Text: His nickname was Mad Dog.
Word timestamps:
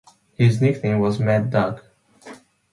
His 0.33 0.59
nickname 0.63 0.97
was 0.97 1.19
Mad 1.19 1.51
Dog. 1.51 1.83